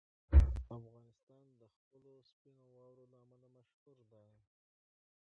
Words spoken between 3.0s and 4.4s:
له امله مشهور دی.